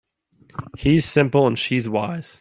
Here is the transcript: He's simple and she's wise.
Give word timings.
He's 0.79 1.05
simple 1.05 1.45
and 1.45 1.59
she's 1.59 1.87
wise. 1.87 2.39